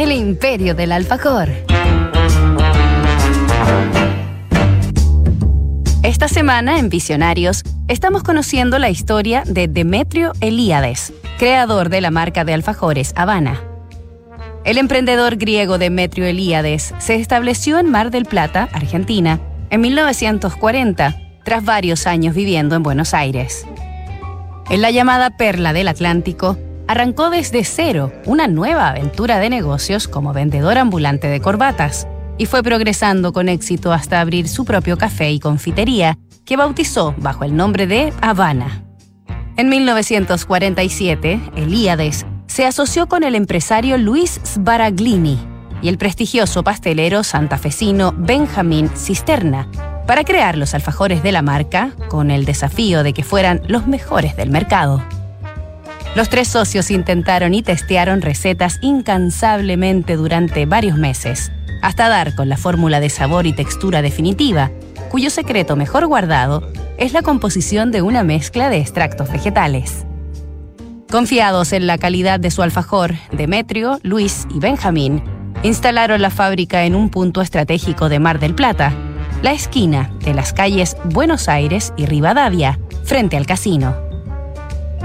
el 0.00 0.12
imperio 0.12 0.74
del 0.74 0.92
alfajor. 0.92 1.50
Esta 6.02 6.26
semana 6.26 6.78
en 6.78 6.88
Visionarios 6.88 7.62
estamos 7.86 8.22
conociendo 8.22 8.78
la 8.78 8.88
historia 8.88 9.42
de 9.46 9.68
Demetrio 9.68 10.32
Elíades, 10.40 11.12
creador 11.38 11.90
de 11.90 12.00
la 12.00 12.10
marca 12.10 12.46
de 12.46 12.54
alfajores 12.54 13.12
Habana. 13.14 13.60
El 14.64 14.78
emprendedor 14.78 15.36
griego 15.36 15.76
Demetrio 15.76 16.24
Elíades 16.24 16.94
se 16.98 17.16
estableció 17.16 17.78
en 17.78 17.90
Mar 17.90 18.10
del 18.10 18.24
Plata, 18.24 18.70
Argentina, 18.72 19.38
en 19.68 19.82
1940, 19.82 21.14
tras 21.44 21.62
varios 21.62 22.06
años 22.06 22.34
viviendo 22.34 22.74
en 22.74 22.82
Buenos 22.82 23.12
Aires. 23.12 23.66
En 24.70 24.80
la 24.80 24.90
llamada 24.90 25.36
Perla 25.36 25.74
del 25.74 25.88
Atlántico, 25.88 26.56
arrancó 26.90 27.30
desde 27.30 27.62
cero 27.62 28.12
una 28.26 28.48
nueva 28.48 28.88
aventura 28.88 29.38
de 29.38 29.48
negocios 29.48 30.08
como 30.08 30.32
vendedor 30.32 30.76
ambulante 30.76 31.28
de 31.28 31.40
corbatas 31.40 32.08
y 32.36 32.46
fue 32.46 32.64
progresando 32.64 33.32
con 33.32 33.48
éxito 33.48 33.92
hasta 33.92 34.20
abrir 34.20 34.48
su 34.48 34.64
propio 34.64 34.98
café 34.98 35.30
y 35.30 35.38
confitería 35.38 36.18
que 36.44 36.56
bautizó 36.56 37.14
bajo 37.18 37.44
el 37.44 37.54
nombre 37.54 37.86
de 37.86 38.12
Habana. 38.20 38.82
En 39.56 39.68
1947, 39.68 41.40
Elíades 41.54 42.26
se 42.48 42.66
asoció 42.66 43.06
con 43.06 43.22
el 43.22 43.36
empresario 43.36 43.96
Luis 43.96 44.40
Sbaraglini 44.42 45.38
y 45.82 45.88
el 45.90 45.96
prestigioso 45.96 46.64
pastelero 46.64 47.22
santafesino 47.22 48.12
Benjamín 48.16 48.90
Cisterna 48.96 49.68
para 50.08 50.24
crear 50.24 50.58
los 50.58 50.74
alfajores 50.74 51.22
de 51.22 51.30
la 51.30 51.42
marca 51.42 51.92
con 52.08 52.32
el 52.32 52.44
desafío 52.44 53.04
de 53.04 53.12
que 53.12 53.22
fueran 53.22 53.62
los 53.68 53.86
mejores 53.86 54.34
del 54.34 54.50
mercado. 54.50 55.00
Los 56.16 56.28
tres 56.28 56.48
socios 56.48 56.90
intentaron 56.90 57.54
y 57.54 57.62
testearon 57.62 58.20
recetas 58.20 58.78
incansablemente 58.82 60.16
durante 60.16 60.66
varios 60.66 60.98
meses, 60.98 61.52
hasta 61.82 62.08
dar 62.08 62.34
con 62.34 62.48
la 62.48 62.56
fórmula 62.56 62.98
de 62.98 63.10
sabor 63.10 63.46
y 63.46 63.52
textura 63.52 64.02
definitiva, 64.02 64.72
cuyo 65.08 65.30
secreto 65.30 65.76
mejor 65.76 66.06
guardado 66.06 66.68
es 66.98 67.12
la 67.12 67.22
composición 67.22 67.92
de 67.92 68.02
una 68.02 68.24
mezcla 68.24 68.70
de 68.70 68.78
extractos 68.78 69.30
vegetales. 69.30 70.04
Confiados 71.10 71.72
en 71.72 71.86
la 71.86 71.96
calidad 71.96 72.40
de 72.40 72.50
su 72.50 72.62
alfajor, 72.62 73.14
Demetrio, 73.30 74.00
Luis 74.02 74.46
y 74.52 74.58
Benjamín 74.58 75.22
instalaron 75.62 76.22
la 76.22 76.30
fábrica 76.30 76.84
en 76.84 76.96
un 76.96 77.10
punto 77.10 77.40
estratégico 77.40 78.08
de 78.08 78.18
Mar 78.18 78.40
del 78.40 78.54
Plata, 78.54 78.92
la 79.42 79.52
esquina 79.52 80.10
de 80.24 80.34
las 80.34 80.52
calles 80.52 80.96
Buenos 81.04 81.48
Aires 81.48 81.92
y 81.96 82.06
Rivadavia, 82.06 82.78
frente 83.04 83.36
al 83.36 83.46
casino. 83.46 84.09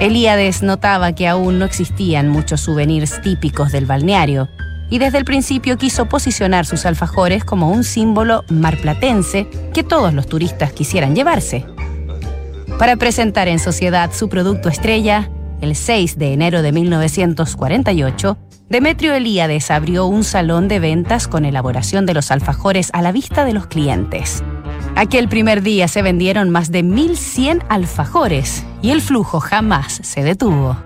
Elíades 0.00 0.62
notaba 0.62 1.14
que 1.14 1.28
aún 1.28 1.58
no 1.58 1.64
existían 1.64 2.28
muchos 2.28 2.60
souvenirs 2.60 3.20
típicos 3.22 3.72
del 3.72 3.86
balneario 3.86 4.48
y 4.90 4.98
desde 4.98 5.18
el 5.18 5.24
principio 5.24 5.78
quiso 5.78 6.06
posicionar 6.06 6.66
sus 6.66 6.84
alfajores 6.84 7.44
como 7.44 7.70
un 7.70 7.84
símbolo 7.84 8.44
marplatense 8.48 9.48
que 9.72 9.82
todos 9.82 10.12
los 10.12 10.26
turistas 10.26 10.72
quisieran 10.72 11.14
llevarse. 11.14 11.64
Para 12.78 12.96
presentar 12.96 13.48
en 13.48 13.58
sociedad 13.58 14.10
su 14.12 14.28
producto 14.28 14.68
estrella, 14.68 15.30
el 15.60 15.76
6 15.76 16.18
de 16.18 16.32
enero 16.32 16.62
de 16.62 16.72
1948, 16.72 18.36
Demetrio 18.68 19.14
Elíades 19.14 19.70
abrió 19.70 20.06
un 20.06 20.24
salón 20.24 20.68
de 20.68 20.80
ventas 20.80 21.28
con 21.28 21.44
elaboración 21.44 22.06
de 22.06 22.14
los 22.14 22.30
alfajores 22.30 22.90
a 22.92 23.02
la 23.02 23.12
vista 23.12 23.44
de 23.44 23.52
los 23.52 23.66
clientes. 23.66 24.42
Aquel 24.96 25.28
primer 25.28 25.62
día 25.62 25.88
se 25.88 26.02
vendieron 26.02 26.50
más 26.50 26.70
de 26.70 26.84
1.100 26.84 27.64
alfajores 27.68 28.64
y 28.80 28.90
el 28.90 29.02
flujo 29.02 29.40
jamás 29.40 30.00
se 30.02 30.22
detuvo. 30.22 30.76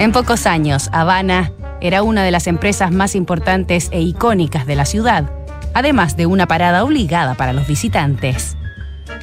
En 0.00 0.10
pocos 0.10 0.46
años, 0.46 0.88
Habana 0.92 1.52
era 1.80 2.02
una 2.02 2.24
de 2.24 2.32
las 2.32 2.48
empresas 2.48 2.90
más 2.90 3.14
importantes 3.14 3.88
e 3.92 4.00
icónicas 4.00 4.66
de 4.66 4.74
la 4.74 4.86
ciudad, 4.86 5.30
además 5.72 6.16
de 6.16 6.26
una 6.26 6.48
parada 6.48 6.82
obligada 6.82 7.34
para 7.34 7.52
los 7.52 7.68
visitantes. 7.68 8.56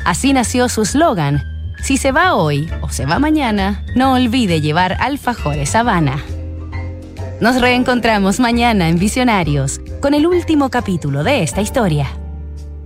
Así 0.05 0.31
nació 0.31 0.69
su 0.69 0.85
slogan, 0.85 1.43
si 1.81 1.97
se 1.97 2.11
va 2.11 2.35
hoy 2.35 2.69
o 2.81 2.89
se 2.89 3.05
va 3.05 3.19
mañana, 3.19 3.83
no 3.95 4.13
olvide 4.13 4.61
llevar 4.61 4.97
alfajores 4.99 5.75
Habana. 5.75 6.23
Nos 7.41 7.59
reencontramos 7.59 8.39
mañana 8.39 8.89
en 8.89 8.99
Visionarios 8.99 9.81
con 10.01 10.13
el 10.13 10.25
último 10.27 10.69
capítulo 10.69 11.23
de 11.23 11.43
esta 11.43 11.61
historia. 11.61 12.07